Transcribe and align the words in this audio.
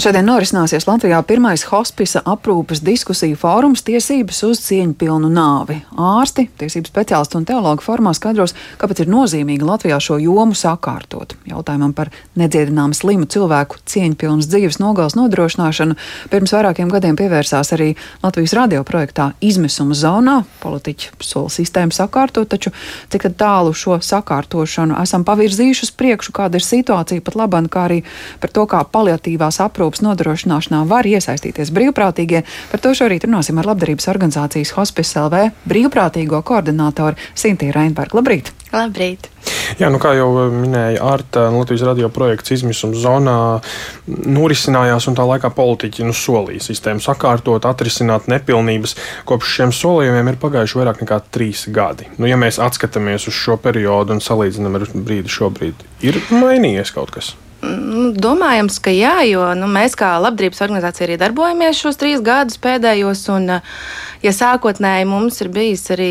Šodien 0.00 0.24
norisināsies 0.24 0.86
Latvijā 0.88 1.18
pirmais 1.28 1.60
hospisa 1.68 2.22
aprūpes 2.24 2.80
diskusiju 2.80 3.36
fórums 3.36 3.82
tiesības 3.84 4.38
uz 4.46 4.60
cieņpilnu 4.64 5.28
nāvi. 5.28 5.74
Ārsti, 5.92 6.46
tiesību 6.56 6.88
speciālisti 6.88 7.36
un 7.36 7.44
teologi 7.44 7.84
formā 7.84 8.14
skaidros, 8.16 8.54
kāpēc 8.80 9.02
ir 9.02 9.10
nozīmīgi 9.12 9.66
Latvijā 9.68 9.98
šo 10.00 10.16
jomu 10.22 10.56
sakārtot. 10.56 11.34
Jautājumam 11.50 11.92
par 11.92 12.08
nedziedināmu 12.40 12.96
slimu 12.96 13.28
cilvēku 13.28 13.82
cieņpilnas 13.92 14.48
dzīves 14.48 14.78
nogals 14.80 15.18
nodrošināšanu 15.18 15.98
pirms 16.32 16.56
vairākiem 16.56 16.88
gadiem 16.88 17.20
pievērsās 17.20 17.74
arī 17.76 17.90
Latvijas 18.22 18.56
radio 18.56 18.80
projektā 18.88 19.34
Izmisuma 19.44 19.98
zonā. 19.98 20.38
Politiķi 20.64 21.12
sola 21.20 21.52
sistēmu 21.52 21.92
sakārtot, 21.92 22.48
taču 22.48 22.72
cik 23.12 23.28
tālu 23.36 23.76
šo 23.76 24.00
sakārtošanu 24.00 24.96
esam 25.02 25.28
pavirzījuši 25.28 25.90
uz 25.90 25.92
priekšu, 25.92 26.32
kāda 26.40 26.56
ir 26.56 26.68
situācija 26.70 27.28
pat 27.28 27.36
labāk, 27.42 27.68
kā 27.68 27.86
arī 27.90 28.02
par 28.40 28.56
to, 28.56 28.64
kā 28.70 28.80
paliatīvās 28.96 29.60
aprūpes 29.60 29.89
aprūpas 29.90 30.04
nodrošināšanā 30.06 30.84
var 30.86 31.06
iesaistīties 31.06 31.72
brīvprātīgie. 31.74 32.44
Par 32.70 32.80
to 32.80 32.94
šorīt 32.94 33.26
runāsim 33.26 33.58
ar 33.58 33.66
labdarības 33.72 34.06
organizācijas 34.12 34.74
Hospice 34.76 35.18
LV 35.18 35.50
brīvprātīgo 35.66 36.42
koordinātoru 36.46 37.18
Sintīnu 37.34 37.74
Reinbergu. 37.74 38.20
Labrīt! 38.20 38.52
Labrīt! 38.70 39.26
Jā, 39.80 39.88
nu 39.90 39.98
kā 39.98 40.12
jau 40.14 40.28
minēja 40.52 41.02
Arta, 41.02 41.48
Latvijas 41.50 41.82
radio 41.88 42.10
projekts 42.12 42.52
izmisuma 42.54 42.94
zonā 42.94 43.36
norisinājās, 44.06 45.08
un 45.10 45.18
tā 45.18 45.26
laikā 45.26 45.50
politiķi 45.56 46.06
nu, 46.06 46.14
solīja 46.14 46.62
sistēmu 46.68 47.02
sakārtot, 47.02 47.66
atrisināt 47.66 48.30
nepilnības. 48.30 48.96
Kopš 49.26 49.56
šiem 49.56 49.74
solījumiem 49.74 50.30
ir 50.30 50.40
pagājuši 50.42 50.82
vairāk 50.82 51.02
nekā 51.02 51.22
trīs 51.34 51.66
gadi. 51.72 52.10
Nu, 52.18 52.30
ja 52.30 52.38
mēs 52.38 52.62
atskatāmies 52.62 53.26
uz 53.30 53.38
šo 53.38 53.58
periodu 53.62 54.18
un 54.18 54.22
salīdzinām 54.22 54.78
ar 54.78 54.90
brīdi 54.94 55.38
šobrīd, 55.40 55.86
ir 56.06 56.20
mainījies 56.30 56.94
kaut 56.94 57.16
kas. 57.16 57.34
Domājams, 58.16 58.78
ka 58.82 58.92
jā, 58.94 59.20
jo 59.28 59.44
nu, 59.58 59.68
mēs 59.70 59.94
kā 59.98 60.14
labdarības 60.22 60.62
organizācija 60.66 61.06
arī 61.06 61.18
darbojamies 61.20 61.80
šos 61.82 62.00
trīs 62.00 62.22
gadus 62.24 62.58
pēdējos. 62.62 63.22
Un, 63.34 63.60
ja 64.24 64.32
sākotnēji 64.34 65.06
mums 65.08 65.40
ir 65.42 65.50
bijis 65.52 65.86
arī 65.94 66.10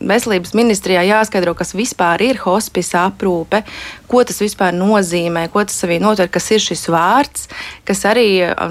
veselības 0.00 0.54
ministrijā 0.56 1.04
jāskaidro, 1.08 1.54
kas 1.58 1.74
vispār 1.76 2.22
ir 2.24 2.40
hospice 2.42 2.96
aprūpe, 3.00 3.62
ko 4.08 4.22
tas 4.24 4.40
vispār 4.40 4.72
nozīmē, 4.76 5.46
ko 5.52 5.64
tas 5.68 5.76
sevī 5.82 5.98
notver, 6.00 6.30
kas 6.32 6.48
ir 6.54 6.62
šis 6.64 6.86
vārds, 6.92 7.48
kas 7.88 8.04
arī 8.08 8.28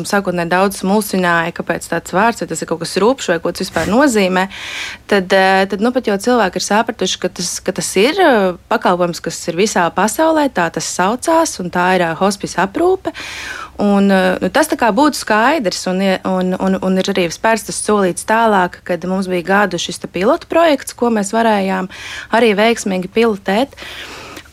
sākotnēji 0.10 0.54
daudz 0.54 0.82
mulsināja, 0.88 1.54
kāpēc 1.60 1.86
tāds 1.92 2.16
vārds, 2.16 2.42
vai 2.42 2.50
tas 2.50 2.64
ir 2.64 2.72
kaut 2.72 2.82
kas 2.82 2.98
rūpšs, 3.04 3.32
vai 3.34 3.40
ko 3.44 3.54
tas 3.54 3.66
vispār 3.68 3.92
nozīmē, 3.94 4.48
tad, 5.12 5.30
tad 5.70 5.84
nu, 5.84 5.94
pat 5.94 6.10
jau 6.10 6.18
cilvēki 6.28 6.62
ir 6.62 6.68
sapratuši, 6.68 7.22
ka 7.22 7.34
tas, 7.40 7.54
ka 7.62 7.76
tas 7.78 7.92
ir 8.02 8.22
pakalpojums, 8.72 9.22
kas 9.24 9.40
ir 9.52 9.62
visā 9.62 9.86
pasaulē, 9.94 10.50
tā 10.50 10.70
tas 10.74 10.90
saucās, 10.98 11.60
un 11.62 11.72
tā 11.74 11.92
ir 12.00 12.08
hospice 12.18 12.62
aprūpe. 12.64 13.14
Un, 13.78 14.10
nu, 14.10 14.50
tas 14.50 14.72
būtu 14.74 15.20
skaidrs, 15.20 15.84
un, 15.92 16.02
un, 16.26 16.54
un, 16.58 16.78
un 16.82 16.98
ir 16.98 17.10
arī 17.14 17.28
spērts 17.30 17.68
tas 17.70 17.82
solīts 17.86 18.26
tālāk, 18.26 18.80
kad 18.84 19.06
mums 19.06 19.30
bija 19.30 19.46
gadu 19.46 19.78
šis 19.78 20.02
pilotu 20.10 20.50
projekts, 20.50 20.98
ko 20.98 21.12
mēs 21.14 21.30
varējām 21.36 21.90
arī 22.34 22.56
veiksmīgi 22.58 23.12
pilotēt. 23.14 23.78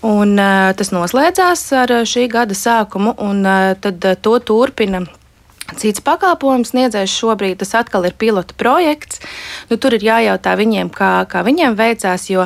Un, 0.05 0.37
uh, 0.37 0.75
tas 0.77 0.91
noslēdzās 0.93 1.63
ar 1.81 1.93
šī 2.05 2.27
gada 2.29 2.53
sākumu, 2.53 3.15
un 3.25 3.41
uh, 3.49 3.73
tad 3.81 4.05
uh, 4.05 4.19
to 4.21 4.37
turpina. 4.45 5.01
Cits 5.81 6.03
pakalpojums 6.05 6.75
sniedzējs 6.75 7.15
šobrīd 7.17 7.63
tas 7.63 7.73
atkal 7.79 8.05
ir 8.05 8.13
pilota 8.21 8.53
projekts. 8.61 9.23
Nu, 9.71 9.79
tur 9.81 9.97
ir 9.97 10.05
jājautā 10.05 10.53
viņiem, 10.61 10.93
kā, 10.93 11.25
kā 11.31 11.41
viņiem 11.47 11.79
veicās, 11.79 12.29
jo 12.29 12.45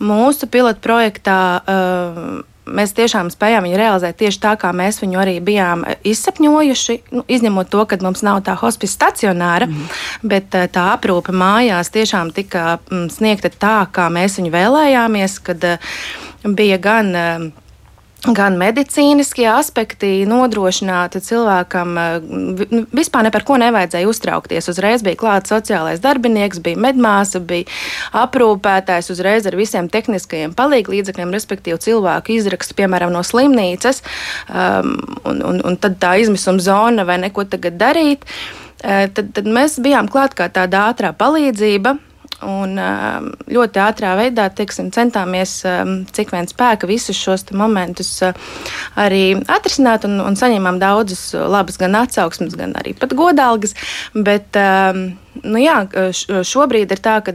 mūsu 0.00 0.48
pilota 0.48 0.80
projektā 0.80 1.38
uh, 1.60 2.40
mēs 2.66 2.94
tiešām 2.96 3.30
spējām 3.32 3.66
viņu 3.66 3.78
realizēt 3.78 4.18
tieši 4.20 4.40
tā, 4.42 4.54
kā 4.60 4.70
mēs 4.76 5.00
viņu 5.02 5.20
arī 5.20 5.36
bijām 5.44 5.84
izsapņojuši. 6.06 6.98
Nu, 7.14 7.24
izņemot 7.28 7.70
to, 7.72 7.84
ka 7.88 7.98
mums 8.04 8.24
nav 8.26 8.42
tā 8.46 8.56
hospice 8.60 8.94
stacionāra, 8.96 9.68
mm. 9.68 9.98
bet 10.28 10.56
eh, 10.58 10.68
tā 10.72 10.90
aprūpe 10.94 11.34
mājās 11.34 11.92
tiešām 11.94 12.32
tika 12.36 12.78
mm, 12.78 13.08
sniegta 13.14 13.52
tā, 13.52 13.76
kā 13.92 14.08
mēs 14.12 14.38
viņu 14.40 14.54
vēlējāmies, 14.54 15.38
kad 15.44 15.68
eh, 15.74 15.92
bija 16.44 16.80
gan 16.82 17.12
eh, 17.14 17.50
gan 18.32 18.56
medicīniskie 18.56 19.46
aspekti 19.50 20.22
nodrošināti 20.28 21.20
cilvēkam. 21.24 21.90
Nu, 22.24 22.84
vispār 22.94 23.26
ne 23.26 23.32
par 23.34 23.44
ko 23.44 23.58
nevajadzēja 23.60 24.08
uztraukties. 24.08 24.70
Uzreiz 24.72 25.04
bija 25.04 25.18
klāts 25.20 25.52
sociālais 25.52 26.00
darbinieks, 26.04 26.62
bija 26.64 26.80
medmāsa, 26.80 27.42
bija 27.44 27.68
aprūpētājs, 28.24 29.10
uzreiz 29.12 29.48
ar 29.50 29.58
visiem 29.58 29.90
tehniskajiem 29.92 30.54
palīglīdzekļiem, 30.56 31.34
respektīvi 31.36 31.82
cilvēku 31.84 32.36
izrakstu, 32.38 32.78
piemēram, 32.80 33.12
no 33.12 33.24
slimnīcas, 33.26 34.00
um, 34.48 34.96
un, 35.28 35.44
un, 35.44 35.60
un 35.66 35.78
tad 35.80 36.00
tā 36.00 36.16
izmisuma 36.22 36.64
zona 36.64 37.04
vai 37.08 37.20
neko 37.26 37.44
tagad 37.50 37.76
darīt. 37.80 38.24
Uh, 38.84 39.06
tad, 39.12 39.34
tad 39.36 39.48
mēs 39.48 39.76
bijām 39.84 40.08
klāt 40.12 40.36
kā 40.38 40.48
tāda 40.52 40.88
ātrā 40.92 41.12
palīdzība 41.16 41.98
Un 42.44 42.78
um, 42.80 43.30
ļoti 43.50 43.80
ātrā 43.80 44.14
veidā 44.18 44.48
teiksim, 44.52 44.90
centāmies, 44.94 45.56
um, 45.68 45.96
cik 46.14 46.34
vien 46.34 46.48
spēka, 46.50 46.88
visus 46.90 47.18
šos 47.18 47.46
momentus 47.56 48.10
uh, 48.26 48.36
arī 49.00 49.38
atrisināt 49.40 50.06
un, 50.08 50.18
un 50.24 50.38
saņēmām 50.38 50.80
daudzus 50.82 51.32
labus 51.34 51.80
gan 51.80 51.96
atsauksmes, 52.02 52.56
gan 52.60 52.76
arī 52.80 52.94
pat 52.98 53.16
godalgas. 53.16 53.76
Bet 54.14 54.58
um, 54.60 55.06
nu 55.42 55.62
jā, 55.62 55.80
šobrīd 56.44 56.92
ir 56.94 57.02
tā, 57.04 57.18
ka 57.24 57.34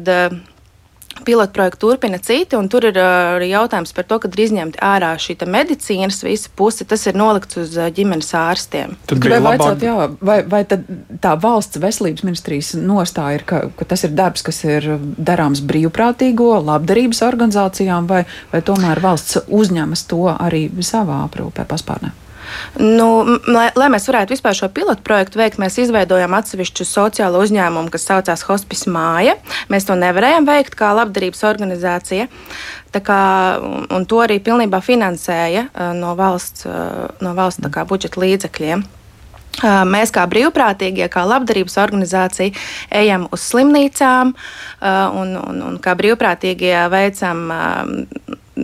pilotu 1.25 1.53
projektu 1.56 1.88
turpina 1.88 2.19
citi, 2.24 2.57
un 2.59 2.69
tur 2.72 2.88
ir 2.90 3.00
arī 3.00 3.52
jautājums 3.52 3.94
par 3.96 4.07
to, 4.09 4.19
kad 4.24 4.35
ir 4.35 4.46
izņemta 4.46 4.81
ārā 4.84 5.12
šī 5.19 5.38
medicīnas 5.50 6.22
visa 6.25 6.52
puse, 6.56 6.85
tas 6.88 7.06
ir 7.07 7.18
nolikts 7.19 7.59
uz 7.62 7.75
ģimenes 7.96 8.31
ārstiem. 8.38 8.96
Tad 9.09 9.25
vai, 9.25 9.41
vaicāt, 9.46 9.84
jā, 9.85 9.96
vai, 10.22 10.40
vai 10.50 10.63
tā 10.68 11.34
valsts 11.41 11.81
veselības 11.81 12.25
ministrijas 12.28 12.74
nostāja 12.80 13.40
ir, 13.40 13.46
ka, 13.50 13.63
ka 13.75 13.90
tas 13.90 14.06
ir 14.07 14.16
darbs, 14.18 14.46
kas 14.46 14.63
ir 14.68 14.88
darāms 15.18 15.63
brīvprātīgo 15.66 16.52
labdarības 16.69 17.24
organizācijām, 17.28 18.09
vai, 18.09 18.24
vai 18.53 18.63
tomēr 18.66 19.03
valsts 19.03 19.44
uzņemas 19.47 20.07
to 20.09 20.25
arī 20.36 20.68
savā 20.86 21.24
aprūpē 21.28 21.68
paspārnē? 21.69 22.16
Nu, 22.79 23.07
lai, 23.47 23.69
lai 23.75 23.89
mēs 23.93 24.07
varētu 24.09 24.35
vispār 24.35 24.57
šo 24.57 24.69
pilotu 24.73 25.03
projektu 25.05 25.41
veikt, 25.41 25.59
mēs 25.61 25.79
izveidojām 25.83 26.35
atsevišķu 26.37 26.87
sociālo 26.87 27.41
uzņēmumu, 27.45 27.91
kas 27.93 28.07
saucās 28.09 28.45
Hospice 28.49 28.91
Māja. 28.93 29.37
Mēs 29.71 29.87
to 29.89 29.97
nevarējām 29.99 30.47
veikt 30.49 30.77
kā 30.79 30.93
labdarības 30.97 31.43
organizācija. 31.49 32.29
Kā, 32.89 33.23
un 33.93 34.05
to 34.09 34.23
arī 34.23 34.39
pilnībā 34.41 34.79
finansēja 34.81 35.67
uh, 35.67 35.91
no 35.93 36.15
valsts, 36.17 36.65
uh, 36.65 37.05
no 37.21 37.35
valsts 37.38 37.69
kā, 37.69 37.85
budžeta 37.85 38.21
līdzekļiem. 38.23 38.81
Uh, 38.81 39.83
mēs 39.85 40.13
kā 40.15 40.23
brīvprātīgie, 40.29 41.05
kā 41.11 41.25
labdarības 41.27 41.77
organizācija, 41.83 42.55
ejam 42.89 43.27
uz 43.35 43.45
slimnīcām 43.51 44.33
un, 45.19 45.33
un, 45.38 45.63
un 45.67 45.79
kā 45.83 45.93
brīvprātīgie 45.99 46.75
veicam 46.93 47.49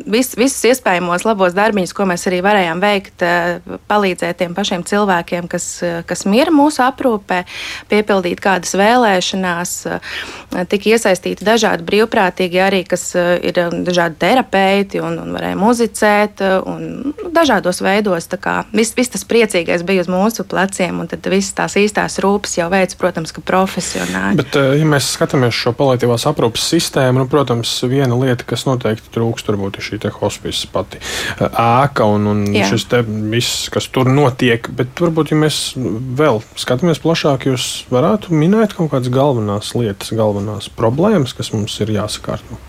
vis, 0.03 0.33
visus 0.37 0.63
iespējamos 0.71 1.25
labos 1.25 1.55
darbiņus, 1.55 1.93
ko 1.95 2.07
mēs 2.09 2.25
arī 2.29 2.41
varējām 2.45 2.81
veikt, 2.83 3.23
eh, 3.25 3.59
palīdzēt 3.89 4.39
tiem 4.41 4.55
pašiem 4.57 4.83
cilvēkiem, 4.87 5.47
kas, 5.49 5.65
eh, 5.83 6.01
kas 6.07 6.25
mira 6.29 6.51
mūsu 6.51 6.83
aprūpē, 6.85 7.43
piepildīt 7.91 8.41
kādas 8.43 8.75
vēlēšanās. 8.77 9.73
Eh, 9.91 10.65
tika 10.71 10.91
iesaistīti 10.95 11.45
dažādi 11.45 11.85
brīvprātīgi 11.87 12.61
arī, 12.61 12.81
kas 12.87 13.15
ir 13.15 13.53
dažādi 13.85 14.15
terapeiti 14.19 15.01
un, 15.03 15.17
un 15.19 15.33
varēja 15.35 15.57
muzicēt 15.59 16.41
un 16.65 17.13
dažādos 17.31 17.81
veidos. 17.81 18.27
Viss 18.73 18.95
vis 18.95 19.09
tas 19.09 19.23
priecīgais 19.23 19.83
bija 19.85 20.01
uz 20.01 20.07
mūsu 20.07 20.45
pleciem, 20.47 20.99
un 20.99 21.07
tad 21.07 21.21
visas 21.21 21.53
tās 21.53 21.75
īstās 21.79 22.19
rūpes 22.23 22.57
jau 22.57 22.69
veids, 22.69 22.95
protams, 22.95 23.31
ka 23.31 23.41
profesionāli. 23.41 24.37
Bet, 24.37 24.55
ja 24.55 24.87
mēs 24.87 25.11
skatāmies 25.15 25.55
šo 25.55 25.73
palīdzīvās 25.77 26.27
aprūpes 26.31 26.65
sistēmu, 26.73 27.23
nu, 27.23 27.27
protams, 27.27 27.77
viena 27.89 28.17
lieta, 28.17 28.47
kas 28.47 28.65
noteikti 28.65 29.13
trūkst, 29.15 29.47
varbūt 29.51 29.79
ir 29.79 29.84
šī 29.85 29.99
hospice 30.17 30.69
pati 30.73 31.01
ēka 31.39 32.07
un, 32.09 32.29
un 32.31 32.43
Jā. 32.55 32.69
šis 32.71 32.87
viss, 33.31 33.69
kas 33.73 33.89
tur 33.93 34.09
notiek. 34.11 34.69
Bet 34.75 35.01
varbūt, 35.01 35.33
ja 35.33 35.39
mēs 35.39 35.59
vēl 35.75 36.41
skatāmies 36.59 37.01
plašāk, 37.03 37.49
jūs 37.51 37.71
varētu 37.93 38.35
minēt 38.35 38.77
kaut 38.77 38.93
kādas 38.93 39.11
galvenās 39.13 39.73
lietas, 39.77 40.13
galvenās 40.15 40.71
problēmas, 40.73 41.35
kas 41.37 41.53
mums 41.55 41.77
ir 41.83 41.95
jāsakārto. 41.97 42.61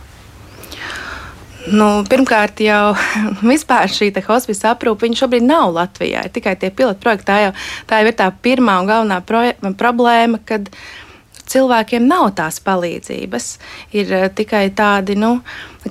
Nu, 1.66 2.04
pirmkārt, 2.06 2.60
jau 2.62 2.94
vispār 3.52 3.90
šī 3.90 4.12
hospice 4.26 4.68
aprūpe 4.70 5.10
šobrīd 5.18 5.46
nav 5.46 5.72
Latvijā. 5.74 6.26
Tikai 6.32 6.54
tie 6.60 6.70
pilotu 6.70 7.02
projekti. 7.02 7.26
Tā 7.26 7.38
jau, 7.42 7.56
tā 7.90 8.00
jau 8.00 8.10
ir 8.10 8.18
tā 8.18 8.28
pirmā 8.30 8.78
un 8.82 8.90
galvenā 8.90 9.18
problēma, 9.78 10.40
kad 10.46 10.70
cilvēkiem 11.52 12.06
nav 12.08 12.30
tās 12.38 12.60
palīdzības. 12.64 13.50
Ir 13.96 14.14
uh, 14.14 14.28
tikai 14.34 14.66
tādi, 14.76 15.18
nu, 15.18 15.38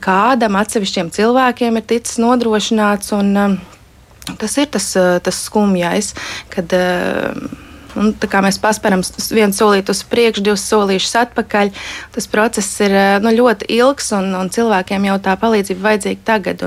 kādam 0.04 0.58
atsevišķiem 0.60 1.12
cilvēkiem 1.16 1.80
ir 1.80 1.88
ticis 1.90 2.20
nodrošināts. 2.22 3.14
Un, 3.18 3.36
uh, 3.36 4.34
tas 4.42 4.58
ir 4.62 4.72
tas, 4.74 4.90
uh, 5.00 5.18
tas 5.24 5.46
skumjais, 5.50 6.14
kad. 6.54 6.76
Uh, 6.76 7.64
Un, 7.96 8.12
mēs 8.46 8.60
paspēram 8.60 9.04
vienu 9.32 9.56
solīti 9.56 9.94
uz 9.94 10.02
priekšu, 10.12 10.44
divus 10.46 10.66
solīšus 10.68 11.16
atpakaļ. 11.22 11.72
Tas 12.16 12.28
process 12.32 12.82
ir 12.84 12.96
nu, 13.24 13.32
ļoti 13.36 13.70
ilgs, 13.78 14.12
un, 14.18 14.34
un 14.36 14.52
cilvēkiem 14.52 15.08
jau 15.10 15.18
tā 15.24 15.38
palīdzība 15.40 15.88
vajadzīga 15.90 16.28
tagad. 16.28 16.66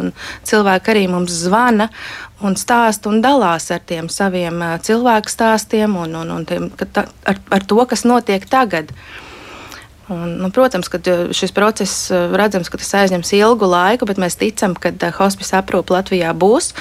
Cilvēki 0.49 0.95
arī 0.95 1.07
mums 1.13 1.37
zvana 1.45 1.91
un 2.45 2.57
stāsta 2.59 3.11
un 3.11 3.23
dalās 3.25 3.71
ar 3.75 3.83
tiem 3.87 4.09
saviem 4.13 4.63
cilvēku 4.85 5.33
stāstiem 5.33 5.97
un, 5.99 6.15
un, 6.23 6.37
un 6.39 6.47
tiem, 6.49 6.71
ta, 6.79 7.09
ar, 7.29 7.41
ar 7.55 7.67
to, 7.67 7.81
kas 7.91 8.07
notiek 8.09 8.47
tagad. 8.49 8.93
Un, 10.09 10.39
nu, 10.41 10.49
protams, 10.55 10.89
ka 10.89 11.01
šis 11.37 11.53
process 11.53 12.09
redzams, 12.11 12.71
ka 12.73 12.81
tas 12.81 12.95
aizņems 13.03 13.33
ilgu 13.37 13.69
laiku, 13.69 14.09
bet 14.09 14.21
mēs 14.21 14.39
ticam, 14.41 14.73
ka 14.73 15.13
hospice 15.19 15.59
aprūpe 15.59 15.93
Latvijā 15.93 16.33
būs. 16.33 16.73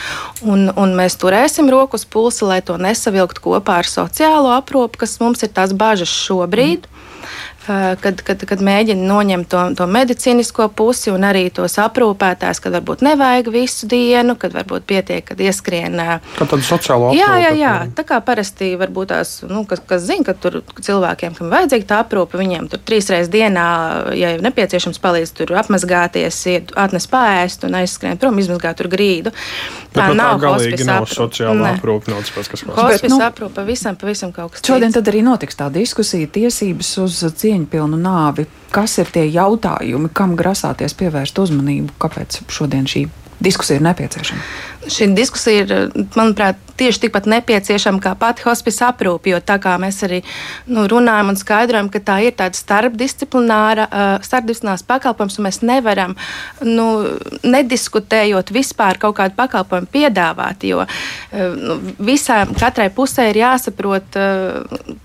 Un, 0.47 0.69
un 0.71 0.95
mēs 0.95 1.19
turēsim 1.19 1.67
rokas 1.73 2.07
pulsi, 2.07 2.45
lai 2.47 2.61
to 2.63 2.79
nesavilkt 2.79 3.43
kopā 3.43 3.81
ar 3.83 3.89
sociālo 3.91 4.55
aprūpi, 4.55 5.03
kas 5.03 5.19
mums 5.19 5.43
ir 5.43 5.51
tās 5.51 5.75
bažas 5.75 6.13
šobrīd. 6.13 6.87
Mm 6.87 6.97
kad, 7.67 8.21
kad, 8.25 8.43
kad 8.47 8.61
mēģina 8.63 9.03
noņemt 9.07 9.49
to, 9.51 9.63
to 9.77 9.87
medicīnisko 9.91 10.69
pusi 10.77 11.11
un 11.13 11.25
arī 11.27 11.47
tos 11.53 11.77
aprūpētājus, 11.81 12.61
kad 12.63 12.75
varbūt 12.77 13.03
nevajag 13.05 13.49
visu 13.53 13.89
dienu, 13.91 14.37
kad 14.39 14.55
varbūt 14.55 14.87
pietiek, 14.87 15.25
kad 15.27 15.41
ieskrien. 15.43 15.97
Kā 16.37 16.47
tāda 16.47 16.63
sociāla 16.63 17.11
aprūpe? 17.11 17.19
Jā, 17.19 17.31
jā, 17.43 17.51
jā. 17.59 17.73
Tā 17.97 18.05
kā 18.07 18.19
parasti 18.25 18.73
varbūt 18.79 19.11
tās, 19.11 19.33
nu, 19.49 19.63
kas, 19.69 19.81
kas 19.87 20.05
zina, 20.07 20.25
ka 20.27 20.35
tur 20.37 20.61
cilvēkiem, 20.79 21.35
kam 21.37 21.51
vajadzīga 21.53 21.89
tā 21.89 22.01
aprūpe, 22.05 22.39
viņiem 22.39 22.69
tur 22.71 22.83
trīs 22.87 23.09
reizes 23.13 23.31
dienā, 23.33 23.67
ja 24.17 24.33
ir 24.35 24.45
nepieciešams 24.45 25.01
palīdz 25.03 25.33
tur 25.37 25.55
apmazgāties, 25.59 26.39
iet, 26.53 26.73
atnes 26.79 27.09
pāriest 27.11 27.67
un 27.67 27.79
aizskrien 27.81 28.19
prom, 28.21 28.39
izmazgāt 28.41 28.79
tur 28.81 28.91
grīdu. 28.91 29.33
Tā 29.95 30.09
Bet, 30.11 30.17
nav 30.19 30.39
galīgi 30.41 30.85
nav 30.87 31.07
sociāla 31.09 31.73
aprūpe, 31.75 32.11
nav 32.11 32.23
tas 32.23 32.51
kas 32.51 32.63
hospice. 32.63 32.77
Hospice 32.77 33.11
nu, 33.13 33.19
aprūpe 33.25 33.55
pavisam, 33.57 33.97
pavisam 33.99 34.33
kaut 34.35 34.53
kas. 34.53 34.65
Šodien 34.67 34.93
tad 34.93 35.07
arī 35.09 35.23
notiks 35.25 35.57
tā 35.57 35.69
diskusija 35.73 36.29
tiesības 36.37 36.91
uz 37.01 37.19
cieņu 37.41 37.56
cieņpilnu 37.57 37.97
nāvi. 37.99 38.47
Kas 38.71 38.97
ir 39.01 39.09
tie 39.13 39.25
jautājumi, 39.31 40.11
kam 40.13 40.35
grasāties 40.37 40.95
pievērst 40.97 41.39
uzmanību, 41.39 41.95
kāpēc 42.01 42.41
šodien 42.51 42.87
šī 42.89 43.07
diskusija 43.43 43.79
ir 43.79 43.85
nepieciešama? 43.87 44.41
Šī 44.91 45.09
diskusija 45.17 45.65
ir, 45.65 45.75
manuprāt, 46.15 46.59
tieši 46.77 47.05
tikpat 47.05 47.27
nepieciešama 47.29 48.01
kā 48.03 48.13
pati 48.19 48.45
hospice 48.47 48.85
aprūpe. 48.87 49.31
Jo 49.31 49.41
tā 49.43 49.57
kā 49.61 49.75
mēs 49.81 49.99
arī 50.07 50.21
nu, 50.69 50.85
runājam 50.89 51.33
un 51.33 51.39
skaidrojam, 51.39 51.89
ka 51.93 52.01
tā 52.03 52.19
ir 52.27 52.35
tāda 52.37 52.57
starpdisciplināra, 52.57 53.87
starpdisciplinārs 54.25 54.85
pakalpojums, 54.87 55.39
un 55.39 55.47
mēs 55.47 55.61
nevaram, 55.65 56.15
nu, 56.65 56.87
nediskutējot 57.45 58.53
vispār 58.55 59.01
kaut 59.01 59.17
kādu 59.19 59.37
pakalpojumu 59.37 59.91
piedāvāt. 59.93 60.67
Jo 60.67 60.85
nu, 61.57 61.79
visām, 61.99 62.53
katrai 62.57 62.89
pusē 62.93 63.29
ir 63.31 63.41
jāsaprot 63.41 64.17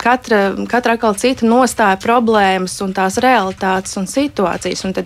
katra, 0.00 0.42
katra 0.70 0.96
atkal 0.98 1.16
cita 1.18 1.46
nostāja 1.48 1.98
problēmas 2.02 2.78
un 2.84 2.94
tās 2.96 3.18
realitātes 3.22 3.96
un 4.00 4.08
situācijas. 4.10 4.84
Un 4.88 4.96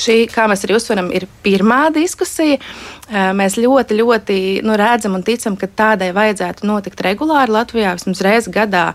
šī, 0.00 0.18
kā 0.32 0.46
mēs 0.50 0.64
arī 0.66 0.78
uzsveram, 0.78 1.10
ir 1.14 1.28
pirmā 1.44 1.86
diskusija. 1.94 2.60
Mēs 3.06 3.54
ļoti, 3.60 3.96
ļoti 4.00 4.36
nu, 4.66 4.74
redzam 4.78 5.14
un 5.14 5.22
ticam, 5.22 5.54
ka 5.58 5.68
tādai 5.70 6.10
vajadzētu 6.16 6.66
notikt 6.66 7.02
regulāri 7.06 7.54
Latvijā, 7.54 7.92
vismaz 7.94 8.22
reizi 8.26 8.50
gadā, 8.54 8.88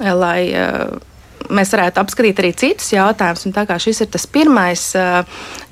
lai 0.00 0.38
mēs 1.50 1.72
varētu 1.74 2.02
apskatīt 2.02 2.40
arī 2.42 2.52
citus 2.56 2.92
jautājumus. 2.94 3.46
Tā 3.54 3.64
kā 3.68 3.78
šis 3.82 4.04
ir 4.04 4.10
tas 4.12 4.26
pirmais, 4.30 4.84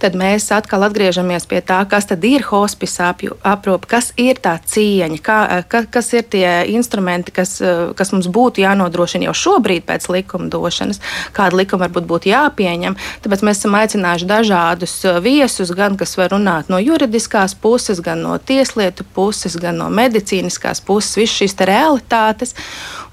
tad 0.00 0.16
mēs 0.18 0.48
atkal 0.54 0.86
atgriežamies 0.88 1.46
pie 1.50 1.60
tā, 1.66 1.82
kas 1.90 2.08
ir 2.10 2.44
hospice 2.48 3.06
aprūpe, 3.06 3.88
kas 3.90 4.10
ir 4.20 4.40
tā 4.42 4.56
cieņa, 4.58 5.20
kā, 5.24 5.38
ka, 5.70 5.84
kas 5.90 6.12
ir 6.16 6.26
tie 6.30 6.48
instrumenti, 6.74 7.34
kas, 7.34 7.58
kas 7.96 8.12
mums 8.14 8.28
būtu 8.30 8.64
jānodrošina 8.64 9.28
jau 9.28 9.36
šobrīd 9.44 9.86
pēc 9.88 10.08
likumdošanas, 10.10 11.00
kāda 11.36 11.60
likuma 11.62 11.86
varbūt 11.86 12.08
būtu 12.10 12.32
jāpieņem. 12.32 12.98
Tāpēc 13.24 13.44
mēs 13.46 13.62
esam 13.62 13.76
aicinājuši 13.78 14.30
dažādus 14.30 14.96
viesus, 15.24 15.72
gan 15.76 15.98
kas 16.00 16.16
var 16.18 16.32
runāt 16.34 16.72
no 16.72 16.80
juridiskās 16.82 17.54
puses, 17.54 18.02
gan 18.04 18.24
no 18.24 18.38
tieslietu 18.38 19.06
puses, 19.14 19.56
gan 19.60 19.80
no 19.80 19.90
medicīniskās 19.92 20.82
puses, 20.84 21.16
visas 21.20 21.38
šīs 21.40 21.56
realitātes. 21.66 22.54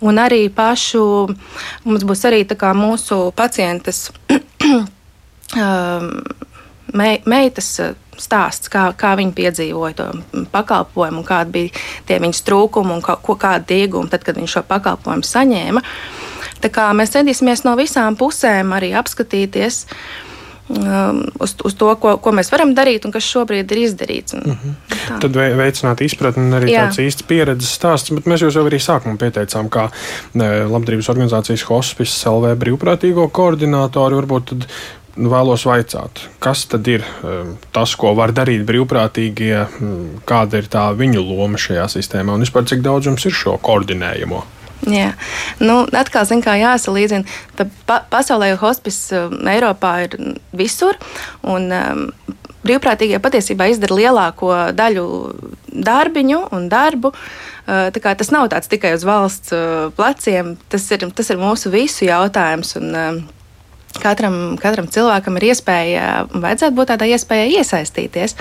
Un 0.02 0.20
arī 0.22 0.46
pašu 0.54 1.04
mums 1.88 2.04
būs 2.06 2.22
arī 2.30 2.44
mūsu 2.56 3.32
pacientes 3.36 4.12
um, 5.56 6.12
me, 6.94 7.10
meitas 7.26 7.80
uh, 7.84 7.96
stāsts, 8.18 8.70
kā, 8.74 8.94
kā 8.98 9.16
viņi 9.20 9.34
piedzīvoja 9.38 9.98
to 9.98 10.08
pakalpojumu, 10.52 11.24
kādi 11.28 11.52
bija 11.52 11.70
tie 12.08 12.20
viņas 12.24 12.44
trūkumi 12.48 12.96
un 12.98 13.02
kā, 13.06 13.18
ko, 13.22 13.36
kādi 13.38 13.84
iegūmi 13.84 14.10
tad, 14.10 14.24
kad 14.26 14.40
viņi 14.40 14.54
šo 14.56 14.64
pakalpojumu 14.68 15.28
saņēma. 15.28 15.84
Tā 16.62 16.72
kā 16.74 16.88
mēs 16.98 17.14
centīsimies 17.14 17.62
no 17.68 17.76
visām 17.78 18.18
pusēm 18.18 18.74
arī 18.74 18.96
apskatīties. 18.98 19.86
Uh, 19.86 20.27
Um, 20.68 21.22
uz, 21.40 21.54
uz 21.64 21.76
to, 21.80 21.88
ko, 21.96 22.18
ko 22.20 22.32
mēs 22.36 22.50
varam 22.52 22.74
darīt 22.76 23.06
un 23.08 23.14
kas 23.16 23.24
šobrīd 23.24 23.72
ir 23.72 23.80
izdarīts. 23.86 24.36
Un, 24.36 24.42
mm 24.44 24.58
-hmm. 24.64 24.98
Tā. 25.08 25.20
Tad 25.24 25.38
veicināt 25.56 26.02
izpratni 26.04 26.44
un 26.44 26.58
arī 26.60 26.74
Jā. 26.74 26.82
tāds 26.84 27.00
īsts 27.00 27.24
pieredzes 27.24 27.72
stāsts, 27.80 28.12
bet 28.12 28.28
mēs 28.28 28.44
jau 28.44 28.66
arī 28.66 28.76
sākumā 28.76 29.16
pieteicām, 29.18 29.70
kā 29.70 29.88
labdarības 30.68 31.10
organizācijas 31.10 31.64
hospice 31.70 32.30
LV 32.30 32.58
brīvprātīgo 32.60 33.30
koordinātori 33.32 34.20
varbūt 34.20 34.46
tad 34.46 34.68
nu, 35.16 35.30
vēlos 35.30 35.66
vaicāt, 35.66 36.28
kas 36.40 36.66
tad 36.66 36.88
ir 36.88 37.06
um, 37.24 37.56
tas, 37.72 37.96
ko 37.96 38.14
var 38.14 38.32
darīt 38.32 38.66
brīvprātīgie, 38.68 39.68
kāda 40.26 40.58
ir 40.58 40.68
tā 40.68 40.92
viņu 40.92 41.24
loma 41.24 41.58
šajā 41.58 41.88
sistēmā 41.88 42.36
un 42.36 42.44
vispār 42.44 42.68
cik 42.68 42.82
daudz 42.82 43.06
jums 43.06 43.26
ir 43.26 43.32
šo 43.32 43.58
koordinējumu? 43.58 44.44
Jā, 44.86 45.12
nu, 45.60 45.82
atkal 45.98 46.28
zin, 46.30 46.44
jāsalīdzina. 46.46 47.26
Pa, 47.90 48.02
pasaulē 48.12 48.54
hospice 48.62 49.26
um, 49.26 49.40
Eiropā 49.50 49.94
ir 50.06 50.18
visur. 50.56 51.00
Un, 51.42 51.72
um, 51.74 52.04
brīvprātīgie 52.68 53.20
patiesībā 53.24 53.70
izdara 53.72 53.98
lielāko 53.98 54.52
daļu 54.78 55.08
darbiņu 55.72 56.42
un 56.56 56.68
darbu. 56.72 57.14
Uh, 57.68 57.90
tas 57.92 58.32
nav 58.32 58.48
tikai 58.52 58.94
uz 58.96 59.04
valsts 59.08 59.56
uh, 59.56 59.90
pleciem, 59.98 60.56
tas 60.72 60.86
ir, 60.94 61.08
tas 61.16 61.34
ir 61.34 61.42
mūsu 61.42 61.74
visu 61.74 62.08
jautājums. 62.08 62.78
Un, 62.80 62.94
um, 62.94 63.26
Katram, 63.98 64.58
katram 64.62 64.86
cilvēkam 64.94 65.40
ir 65.40 65.48
iespēja, 65.48 66.08
vajadzētu 66.30 66.76
būt 66.78 66.90
tādai 66.92 67.08
iespējai 67.16 67.56
iesaistīties. 67.58 68.36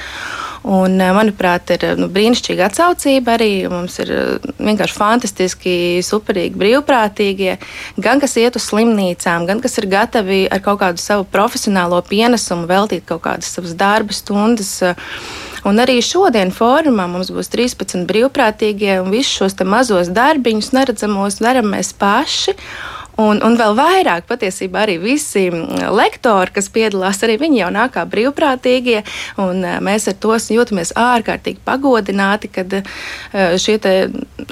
Un, 0.66 0.98
eh, 0.98 1.12
manuprāt, 1.14 1.70
ir 1.70 1.94
nu, 1.94 2.08
brīnišķīga 2.10 2.66
atsaucība 2.66 3.36
arī. 3.36 3.50
Mums 3.70 4.00
ir 4.02 4.08
eh, 4.10 4.46
vienkārši 4.58 4.96
fantastiski, 4.98 5.74
superīgi 6.02 6.58
brīvprātīgie, 6.58 7.54
gan 8.02 8.18
kas 8.22 8.34
iet 8.42 8.58
uz 8.58 8.66
slimnīcām, 8.66 9.46
gan 9.46 9.62
kas 9.62 9.78
ir 9.78 9.86
gatavi 9.92 10.40
ar 10.50 10.64
kaut 10.64 10.80
kādu 10.82 10.98
savu 10.98 11.28
profesionālo 11.30 12.00
pienesumu 12.08 12.66
veltīt 12.66 13.06
kaut 13.06 13.22
kādas 13.28 13.52
savas 13.54 13.76
darba 13.78 14.16
stundas. 14.16 14.80
Un 15.66 15.78
arī 15.82 16.00
šodien 16.02 16.50
fórumā 16.54 17.06
mums 17.10 17.30
būs 17.34 17.52
13 17.54 18.02
brīvprātīgie, 18.10 18.98
un 19.04 19.14
visus 19.14 19.38
šos 19.38 19.58
mazos 19.66 20.10
darbiņus 20.14 20.74
neredzamos 20.74 21.38
darām 21.42 21.70
mēs 21.76 21.94
paši. 21.94 22.58
Un, 23.16 23.38
un 23.40 23.54
vēl 23.56 23.72
vairāk 23.78 24.26
patiesībā 24.28 24.82
arī 24.84 24.98
visi 25.00 25.46
mm, 25.48 25.86
lektori, 25.96 26.52
kas 26.58 26.68
piedalās, 26.72 27.22
arī 27.24 27.38
viņi 27.40 27.62
jau 27.62 27.70
nāk 27.72 27.94
kā 27.94 28.02
brīvprātīgie. 28.12 28.98
Eh, 29.00 29.78
mēs 29.80 30.10
ar 30.10 30.18
to 30.20 30.36
jūtamies 30.36 30.92
ārkārtīgi 31.00 31.62
pagodināti, 31.64 32.50
kad 32.52 32.74
eh, 32.76 32.84
šie 33.56 33.78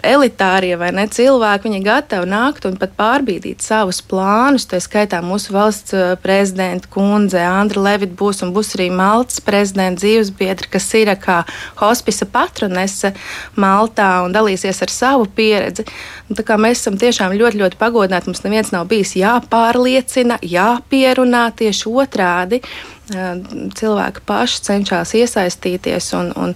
elitārie 0.01 0.79
vai 0.81 0.91
ne 0.97 1.05
cilvēki, 1.13 1.69
viņi 1.69 1.83
gatavi 1.85 2.31
nākt 2.31 2.65
un 2.69 2.79
pat 2.81 2.95
pārbīdīt 2.97 3.61
savus 3.65 4.01
plānus. 4.01 4.65
Tā 4.71 4.81
skaitā 4.81 5.21
mūsu 5.25 5.53
valsts 5.53 5.93
eh, 5.93 6.15
prezidenta 6.25 6.89
kundze 6.89 7.45
Andra 7.45 7.85
Levita 7.85 8.17
būs 8.17 8.41
un 8.47 8.57
būs 8.57 8.73
arī 8.79 8.89
Maltas 8.95 9.45
prezidenta 9.45 10.01
dzīvesbiedra, 10.01 10.73
kas 10.73 10.89
ir 10.97 11.13
kā 11.21 11.43
hospisa 11.83 12.25
patronese 12.33 13.13
Maltā 13.61 14.25
un 14.25 14.33
dalīsies 14.33 14.81
ar 14.81 14.93
savu 14.93 15.29
pieredzi. 15.29 15.85
Un, 16.33 16.41
mēs 16.65 16.81
esam 16.81 16.97
tiešām 16.97 17.37
ļoti, 17.37 17.61
ļoti 17.61 17.77
pagodināti. 17.77 18.33
Mums 18.33 18.41
neviens 18.55 18.71
nav 18.71 18.87
bijis 18.87 19.17
jāpārliecina, 19.19 20.39
jāpierunā 20.47 21.49
tieši 21.59 21.91
otrādi 21.91 22.61
cilvēki 23.05 24.23
paši 24.25 24.63
cenšas 24.65 25.13
iesaistīties, 25.19 26.13
un, 26.17 26.31
un, 26.41 26.55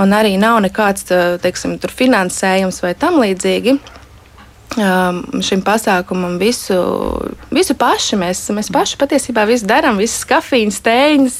un 0.00 0.16
arī 0.16 0.34
nav 0.40 0.58
nekāds 0.64 1.06
teiksim, 1.44 1.76
finansējums 1.78 2.82
vai 2.82 2.96
tam 2.98 3.20
līdzīgi. 3.22 3.76
Šim 5.46 5.62
pasākumam 5.64 6.34
visu, 6.40 6.76
visu 7.54 7.76
paši 7.78 8.18
mēs, 8.20 8.42
mēs 8.52 8.68
paši 8.74 8.98
patiesībā 9.00 9.46
visu 9.48 9.68
darām, 9.68 10.00
visas 10.02 10.26
kafijas, 10.28 10.82
tēņas, 10.84 11.38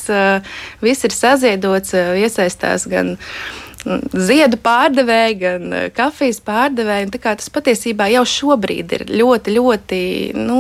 viss 0.81 1.05
ir 1.05 1.13
saziedots, 1.13 1.93
iesaistās 2.23 2.87
gan 2.89 3.17
uh, 3.17 3.66
ziedu 4.13 4.59
pārdevēji, 4.63 5.37
gan 5.41 5.73
eh, 5.75 5.87
kafijas 5.95 6.41
pārdevēji. 6.47 7.11
Tas 7.23 7.51
patiesībā 7.53 8.09
jau 8.13 8.25
šobrīd 8.29 8.95
ir 8.99 9.07
ļoti, 9.11 9.55
ļoti 9.57 10.01
nu, 10.39 10.59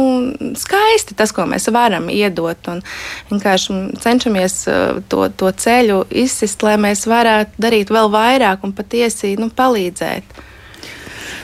skaisti 0.58 1.16
tas, 1.18 1.34
ko 1.36 1.46
mēs 1.50 1.68
varam 1.74 2.10
iedot. 2.12 2.70
Un 2.72 2.82
vienkārši 3.30 3.78
cenšamies 4.02 4.58
eh, 4.70 5.00
to, 5.10 5.26
to 5.36 5.52
ceļu 5.66 6.04
izsist, 6.24 6.62
lai 6.66 6.76
mēs 6.80 7.06
varētu 7.10 7.62
darīt 7.62 7.92
vēl 7.94 8.12
vairāk 8.14 8.66
un 8.66 8.74
patiesi 8.76 9.36
nu, 9.40 9.50
palīdzēt. 9.50 10.45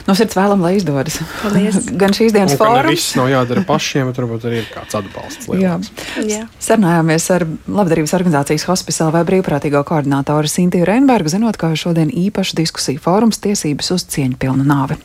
No 0.07 0.15
sirds 0.17 0.35
vēlam, 0.35 0.63
lai 0.63 0.73
izdodas. 0.77 1.19
Paldies. 1.41 1.77
Gan 2.01 2.15
šīs 2.15 2.33
dienas 2.35 2.57
fórums. 2.59 2.89
Viss 2.91 3.15
nav 3.15 3.29
jādara 3.31 3.63
pašiem, 3.67 4.09
bet 4.09 4.19
varbūt 4.19 4.47
arī 4.49 4.59
ir 4.61 4.69
kāds 4.73 4.97
atbalsts. 4.99 5.47
Lielāks. 5.47 5.91
Jā. 6.17 6.25
Jā. 6.27 6.41
Sarunājāmies 6.63 7.27
ar 7.35 7.45
labdarības 7.79 8.15
organizācijas 8.17 8.67
hospitāla 8.67 9.15
vai 9.15 9.23
brīvprātīgo 9.29 9.83
koordinātoru 9.87 10.51
Sintiju 10.51 10.87
Reinbergu, 10.89 11.31
zinot, 11.31 11.59
ka 11.61 11.71
šodien 11.79 12.11
īpaša 12.11 12.59
diskusija 12.59 13.01
fórums 13.03 13.39
tiesības 13.43 13.93
uz 13.95 14.07
cieņpilnu 14.15 14.67
nāvi. 14.67 14.99